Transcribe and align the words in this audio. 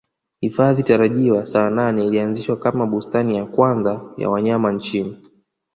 Hifadhi 0.41 0.83
tarajiwa 0.83 1.45
Saanane 1.45 2.05
ilianzishwa 2.07 2.57
kama 2.57 2.85
bustani 2.87 3.37
ya 3.37 3.45
kwanza 3.45 4.05
ya 4.17 4.29
wanyama 4.29 4.71
nchini 4.71 5.23